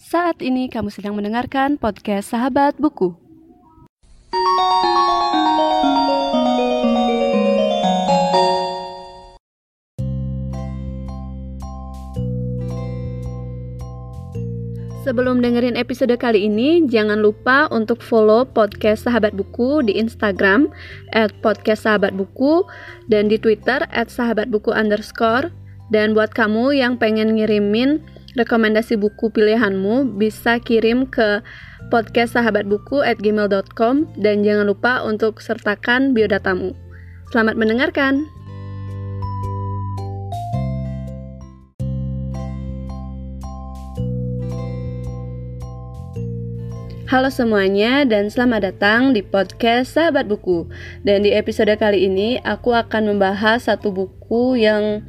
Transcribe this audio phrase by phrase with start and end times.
[0.00, 3.12] Saat ini kamu sedang mendengarkan podcast Sahabat Buku.
[15.04, 20.72] Sebelum dengerin episode kali ini, jangan lupa untuk follow podcast Sahabat Buku di Instagram
[21.12, 22.64] at podcast Sahabat Buku
[23.12, 25.52] dan di Twitter at Sahabat Buku underscore.
[25.92, 28.00] Dan buat kamu yang pengen ngirimin
[28.38, 31.42] rekomendasi buku pilihanmu, bisa kirim ke
[31.90, 32.68] podcast sahabat
[33.18, 36.76] gmail.com dan jangan lupa untuk sertakan biodatamu.
[37.34, 38.26] Selamat mendengarkan!
[47.10, 50.70] Halo semuanya dan selamat datang di podcast Sahabat Buku.
[51.02, 55.02] Dan di episode kali ini aku akan membahas satu buku yang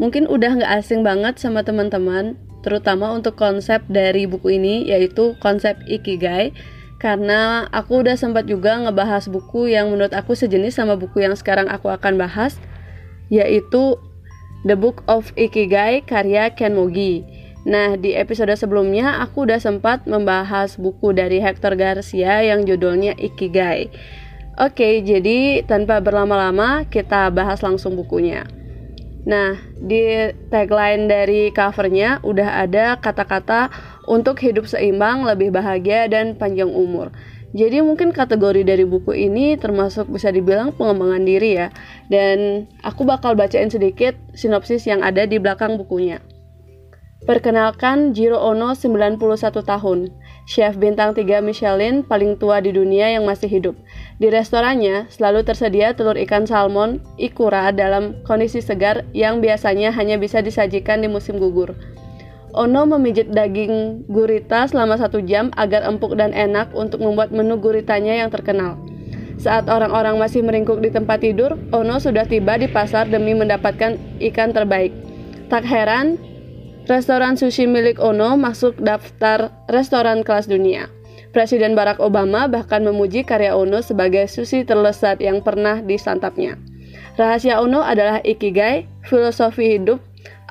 [0.00, 5.76] mungkin udah nggak asing banget sama teman-teman, terutama untuk konsep dari buku ini yaitu konsep
[5.84, 6.56] Ikigai.
[6.96, 11.68] Karena aku udah sempat juga ngebahas buku yang menurut aku sejenis sama buku yang sekarang
[11.68, 12.56] aku akan bahas,
[13.28, 14.00] yaitu
[14.64, 17.20] The Book of Ikigai karya Ken Mogi.
[17.68, 23.92] Nah, di episode sebelumnya aku udah sempat membahas buku dari Hector Garcia yang judulnya Ikigai.
[24.56, 28.48] Oke, jadi tanpa berlama-lama kita bahas langsung bukunya.
[29.24, 33.72] Nah, di tagline dari covernya udah ada kata-kata
[34.04, 37.08] untuk hidup seimbang, lebih bahagia, dan panjang umur.
[37.54, 41.68] Jadi mungkin kategori dari buku ini termasuk bisa dibilang pengembangan diri ya.
[42.10, 46.18] Dan aku bakal bacain sedikit sinopsis yang ada di belakang bukunya.
[47.24, 49.16] Perkenalkan Jiro Ono 91
[49.64, 50.12] tahun,
[50.44, 53.74] chef bintang 3 Michelin paling tua di dunia yang masih hidup.
[54.20, 60.44] Di restorannya selalu tersedia telur ikan salmon ikura dalam kondisi segar yang biasanya hanya bisa
[60.44, 61.72] disajikan di musim gugur.
[62.54, 68.14] Ono memijit daging gurita selama satu jam agar empuk dan enak untuk membuat menu guritanya
[68.14, 68.78] yang terkenal.
[69.42, 73.98] Saat orang-orang masih meringkuk di tempat tidur, Ono sudah tiba di pasar demi mendapatkan
[74.30, 74.94] ikan terbaik.
[75.50, 76.14] Tak heran,
[76.84, 80.92] Restoran sushi milik Ono masuk daftar restoran kelas dunia.
[81.32, 86.60] Presiden Barack Obama bahkan memuji karya Ono sebagai sushi terlezat yang pernah disantapnya.
[87.16, 89.96] Rahasia Ono adalah ikigai, filosofi hidup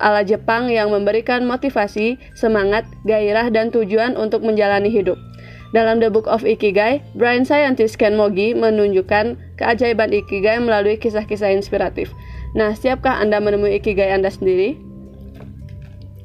[0.00, 5.20] ala Jepang yang memberikan motivasi, semangat, gairah, dan tujuan untuk menjalani hidup.
[5.76, 12.08] Dalam The Book of Ikigai, brain scientist Ken Mogi menunjukkan keajaiban Ikigai melalui kisah-kisah inspiratif.
[12.56, 14.91] Nah, siapkah Anda menemui Ikigai Anda sendiri?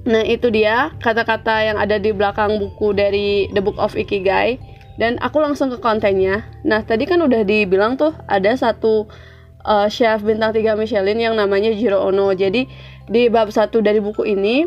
[0.07, 4.55] Nah, itu dia kata-kata yang ada di belakang buku dari The Book of Ikigai
[4.95, 6.47] dan aku langsung ke kontennya.
[6.63, 9.11] Nah, tadi kan udah dibilang tuh ada satu
[9.67, 12.31] uh, chef bintang 3 Michelin yang namanya Jiro Ono.
[12.31, 12.71] Jadi,
[13.11, 14.63] di bab satu dari buku ini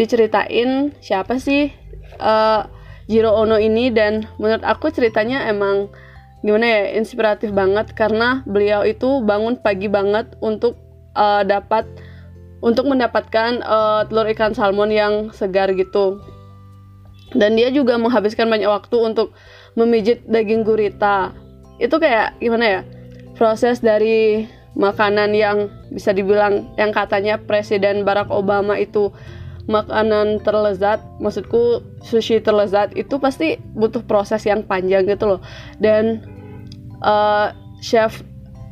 [0.00, 1.72] diceritain siapa sih
[2.16, 2.64] uh,
[3.08, 5.92] Jiro Ono ini dan menurut aku ceritanya emang
[6.44, 10.76] gimana ya inspiratif banget karena beliau itu bangun pagi banget untuk
[11.16, 11.88] uh, dapat
[12.66, 16.18] untuk mendapatkan uh, telur ikan salmon yang segar gitu.
[17.30, 19.30] Dan dia juga menghabiskan banyak waktu untuk
[19.78, 21.30] memijit daging gurita.
[21.78, 22.80] Itu kayak gimana ya?
[23.38, 29.14] Proses dari makanan yang bisa dibilang yang katanya Presiden Barack Obama itu
[29.66, 35.40] makanan terlezat, maksudku sushi terlezat itu pasti butuh proses yang panjang gitu loh.
[35.78, 36.22] Dan
[37.02, 38.22] uh, chef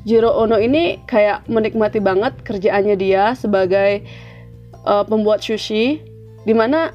[0.04, 4.04] Jiro Ono ini kayak menikmati banget kerjaannya dia sebagai
[4.84, 6.04] uh, pembuat sushi
[6.44, 6.92] di mana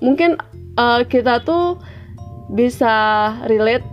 [0.00, 0.40] mungkin
[0.80, 1.76] uh, kita tuh
[2.52, 3.84] bisa relate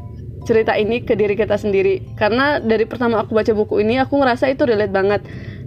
[0.43, 2.03] cerita ini ke diri kita sendiri.
[2.19, 5.21] Karena dari pertama aku baca buku ini aku ngerasa itu relate banget.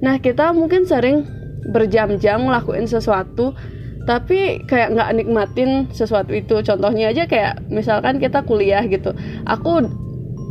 [0.04, 1.24] Nah kita mungkin sering
[1.72, 3.56] berjam-jam ngelakuin sesuatu
[4.06, 6.60] tapi kayak nggak nikmatin sesuatu itu.
[6.62, 9.12] Contohnya aja kayak misalkan kita kuliah gitu.
[9.48, 9.84] Aku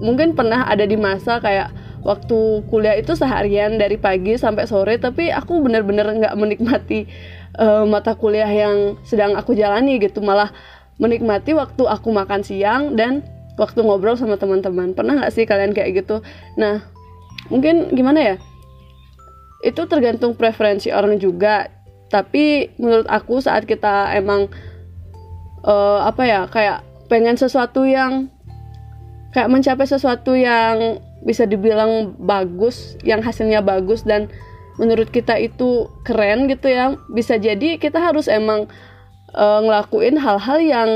[0.04, 1.72] mungkin pernah ada di masa kayak
[2.06, 7.10] waktu kuliah itu seharian dari pagi sampai sore tapi aku bener-bener nggak menikmati
[7.58, 10.22] uh, mata kuliah yang sedang aku jalani gitu.
[10.22, 10.54] Malah
[11.02, 13.26] menikmati waktu aku makan siang dan
[13.58, 14.94] waktu ngobrol sama teman-teman.
[14.94, 16.22] Pernah nggak sih kalian kayak gitu?
[16.62, 16.86] Nah
[17.50, 18.36] mungkin gimana ya?
[19.66, 21.74] Itu tergantung preferensi orang juga.
[22.14, 24.46] Tapi menurut aku saat kita emang
[25.66, 28.30] uh, apa ya kayak pengen sesuatu yang
[29.34, 34.30] kayak mencapai sesuatu yang bisa dibilang bagus yang hasilnya bagus dan
[34.78, 36.94] menurut kita itu keren gitu ya.
[37.12, 38.70] Bisa jadi kita harus emang
[39.34, 40.90] uh, ngelakuin hal-hal yang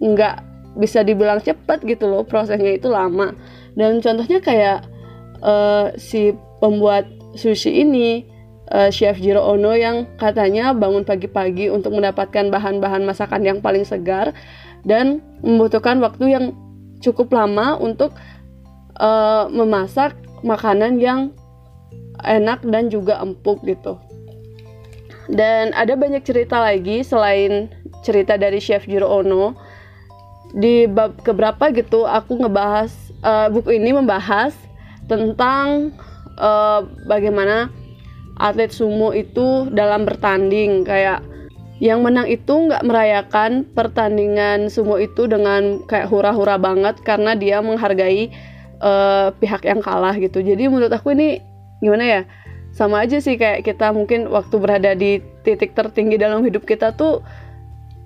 [0.00, 0.40] nggak
[0.74, 3.36] bisa dibilang cepat gitu loh prosesnya itu lama.
[3.76, 4.88] Dan contohnya kayak
[5.44, 8.24] uh, si pembuat sushi ini
[8.72, 14.32] uh, Chef Jiro Ono yang katanya bangun pagi-pagi untuk mendapatkan bahan-bahan masakan yang paling segar
[14.86, 16.44] dan membutuhkan waktu yang
[17.04, 18.16] cukup lama untuk
[18.98, 20.14] uh, memasak
[20.44, 21.32] makanan yang
[22.22, 23.98] enak dan juga empuk gitu.
[25.30, 27.72] Dan ada banyak cerita lagi selain
[28.04, 29.56] cerita dari Chef Jiro Ono.
[30.54, 32.92] Di bab keberapa gitu aku ngebahas
[33.26, 34.54] uh, buku ini membahas
[35.10, 35.90] tentang
[36.38, 37.74] uh, bagaimana
[38.38, 41.22] atlet sumo itu dalam bertanding kayak
[41.82, 48.30] yang menang itu nggak merayakan pertandingan sumo itu dengan kayak hura-hura banget karena dia menghargai
[48.84, 50.44] uh, pihak yang kalah gitu.
[50.44, 51.40] Jadi menurut aku ini
[51.80, 52.22] gimana ya?
[52.74, 57.22] sama aja sih kayak kita mungkin waktu berada di titik tertinggi dalam hidup kita tuh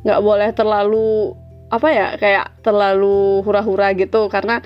[0.05, 1.33] nggak boleh terlalu
[1.73, 4.61] apa ya kayak terlalu hura-hura gitu karena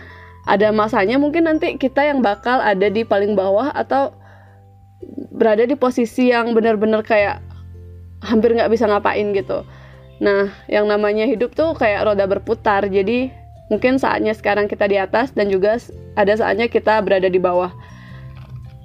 [0.50, 4.10] ada masanya mungkin nanti kita yang bakal ada di paling bawah atau
[5.30, 7.38] berada di posisi yang benar-benar kayak
[8.26, 9.62] hampir nggak bisa ngapain gitu.
[10.22, 12.86] Nah, yang namanya hidup tuh kayak roda berputar.
[12.86, 13.34] Jadi
[13.68, 15.78] mungkin saatnya sekarang kita di atas dan juga
[16.18, 17.70] ada saatnya kita berada di bawah.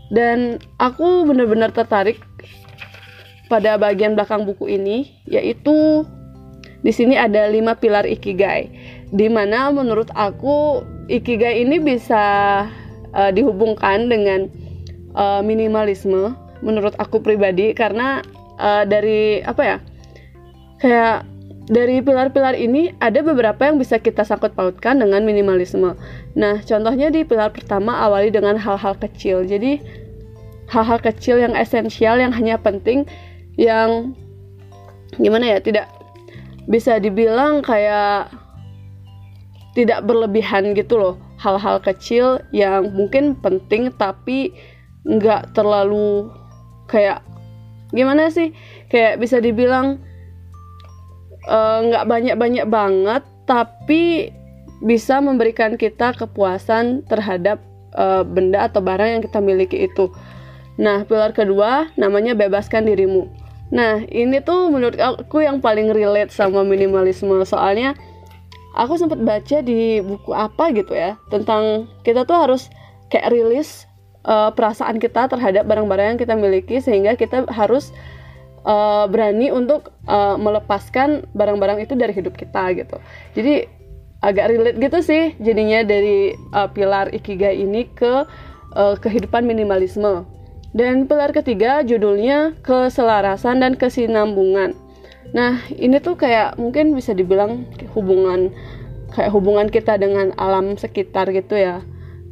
[0.08, 2.24] Dan aku benar-benar tertarik
[3.52, 6.04] pada bagian belakang buku ini yaitu
[6.84, 8.70] di sini ada lima pilar ikigai
[9.12, 12.24] di mana menurut aku ikigai ini bisa
[13.16, 14.52] uh, dihubungkan dengan
[15.16, 17.72] uh, minimalisme menurut aku pribadi.
[17.72, 18.24] Karena
[18.60, 19.78] uh, dari apa ya
[20.78, 21.26] kayak
[21.68, 26.00] dari pilar-pilar ini ada beberapa yang bisa kita sangkut pautkan dengan minimalisme.
[26.40, 29.44] Nah, contohnya di pilar pertama awali dengan hal-hal kecil.
[29.44, 29.84] Jadi
[30.72, 33.04] hal-hal kecil yang esensial yang hanya penting
[33.60, 34.16] yang
[35.20, 35.88] gimana ya tidak
[36.68, 38.32] bisa dibilang kayak
[39.76, 44.52] tidak berlebihan gitu loh hal-hal kecil yang mungkin penting tapi
[45.08, 46.28] nggak terlalu
[46.92, 47.24] kayak
[47.96, 48.52] gimana sih
[48.92, 50.04] kayak bisa dibilang
[51.48, 54.36] nggak uh, banyak-banyak banget tapi
[54.84, 57.64] bisa memberikan kita kepuasan terhadap
[57.98, 60.12] uh, benda atau barang yang kita miliki itu.
[60.78, 63.26] Nah, pilar kedua namanya bebaskan dirimu.
[63.74, 67.98] Nah, ini tuh menurut aku yang paling relate sama minimalisme soalnya
[68.78, 72.70] aku sempat baca di buku apa gitu ya tentang kita tuh harus
[73.10, 73.90] kayak rilis
[74.24, 77.90] uh, perasaan kita terhadap barang-barang yang kita miliki sehingga kita harus
[78.68, 83.00] uh, berani untuk uh, melepaskan barang-barang itu dari hidup kita gitu.
[83.34, 83.66] Jadi
[84.20, 88.28] agak relate gitu sih jadinya dari uh, pilar ikigai ini ke
[88.76, 90.28] uh, kehidupan minimalisme.
[90.76, 94.76] Dan pilar ketiga judulnya keselarasan dan kesinambungan.
[95.32, 97.66] Nah, ini tuh kayak mungkin bisa dibilang
[97.96, 98.52] hubungan
[99.16, 101.82] kayak hubungan kita dengan alam sekitar gitu ya.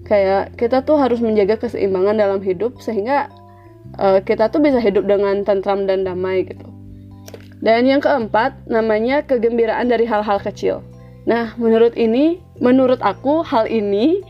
[0.05, 3.31] Kayak kita tuh harus menjaga keseimbangan dalam hidup sehingga
[3.99, 6.65] uh, kita tuh bisa hidup dengan tentram dan damai gitu.
[7.63, 10.85] Dan yang keempat namanya kegembiraan dari hal-hal kecil.
[11.25, 14.21] Nah, menurut ini, menurut aku hal ini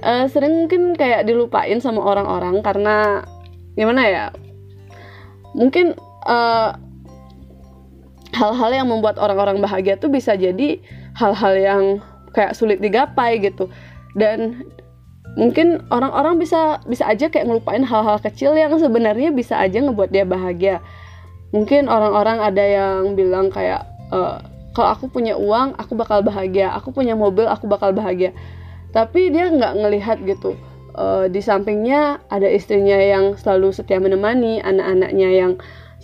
[0.00, 3.26] uh, sering mungkin kayak dilupain sama orang-orang karena
[3.76, 4.26] gimana ya?
[5.52, 5.96] Mungkin
[6.28, 6.70] eh,
[8.36, 10.78] hal-hal yang membuat orang-orang bahagia tuh bisa jadi
[11.16, 11.82] hal-hal yang
[12.36, 13.66] kayak sulit digapai gitu.
[14.14, 14.66] Dan
[15.34, 20.24] mungkin orang-orang bisa bisa aja kayak ngelupain hal-hal kecil yang sebenarnya bisa aja ngebuat dia
[20.24, 20.80] bahagia.
[21.52, 24.18] Mungkin orang-orang ada yang bilang kayak e,
[24.76, 26.72] kalau aku punya uang aku bakal bahagia.
[26.76, 28.32] Aku punya mobil aku bakal bahagia.
[28.92, 30.56] Tapi dia nggak ngelihat gitu.
[30.96, 35.52] E, di sampingnya ada istrinya yang selalu setia menemani anak-anaknya yang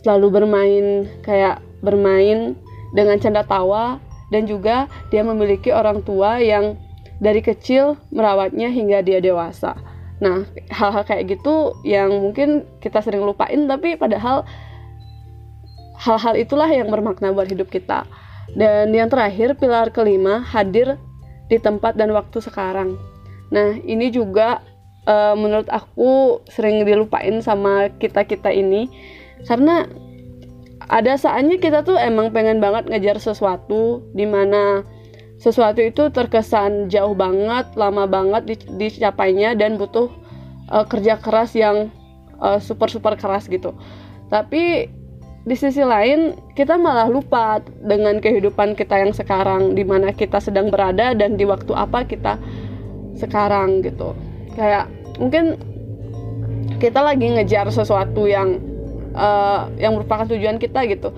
[0.00, 2.57] selalu bermain kayak bermain
[2.97, 4.00] dengan canda tawa
[4.33, 6.78] dan juga dia memiliki orang tua yang
[7.23, 9.78] dari kecil merawatnya hingga dia dewasa.
[10.23, 14.47] Nah, hal-hal kayak gitu yang mungkin kita sering lupain tapi padahal
[15.99, 18.06] hal-hal itulah yang bermakna buat hidup kita.
[18.54, 21.00] Dan yang terakhir, pilar kelima, hadir
[21.49, 22.94] di tempat dan waktu sekarang.
[23.50, 24.62] Nah, ini juga
[25.09, 28.88] uh, menurut aku sering dilupain sama kita-kita ini
[29.44, 29.88] karena
[30.85, 34.85] ada saatnya kita tuh emang pengen banget ngejar sesuatu di mana
[35.44, 40.08] sesuatu itu terkesan jauh banget, lama banget dicapainya dan butuh
[40.72, 41.92] uh, kerja keras yang
[42.40, 43.76] uh, super super keras gitu.
[44.32, 44.88] Tapi
[45.44, 50.72] di sisi lain kita malah lupa dengan kehidupan kita yang sekarang, di mana kita sedang
[50.72, 52.40] berada dan di waktu apa kita
[53.20, 54.16] sekarang gitu.
[54.56, 54.88] Kayak
[55.20, 55.60] mungkin
[56.80, 58.64] kita lagi ngejar sesuatu yang
[59.12, 61.12] uh, yang merupakan tujuan kita gitu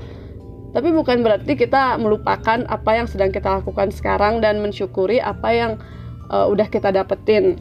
[0.76, 5.72] tapi bukan berarti kita melupakan apa yang sedang kita lakukan sekarang dan mensyukuri apa yang
[6.28, 7.56] uh, udah kita dapetin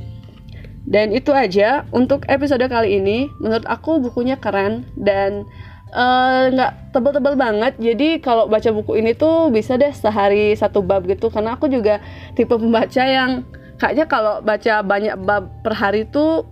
[0.86, 3.26] Dan itu aja untuk episode kali ini.
[3.42, 5.50] Menurut aku bukunya keren dan
[5.90, 7.74] eh, nggak uh, tebel-tebel banget.
[7.82, 11.34] Jadi kalau baca buku ini tuh bisa deh sehari satu bab gitu.
[11.34, 11.98] Karena aku juga
[12.38, 13.42] tipe pembaca yang
[13.82, 16.46] kayaknya kalau baca banyak bab per hari tuh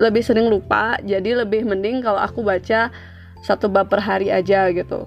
[0.00, 0.96] lebih sering lupa.
[1.04, 2.88] Jadi lebih mending kalau aku baca
[3.44, 5.04] satu bab per hari aja gitu.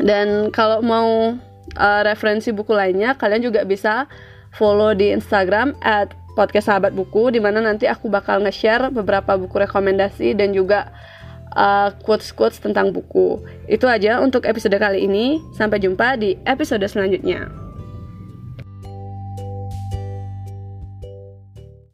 [0.00, 1.36] Dan kalau mau
[1.76, 4.08] uh, referensi buku lainnya, kalian juga bisa
[4.56, 9.56] follow di Instagram at podcast sahabat buku di mana nanti aku bakal nge-share beberapa buku
[9.56, 10.92] rekomendasi dan juga
[11.56, 13.40] uh, quotes-quotes tentang buku.
[13.66, 15.40] Itu aja untuk episode kali ini.
[15.56, 17.65] Sampai jumpa di episode selanjutnya.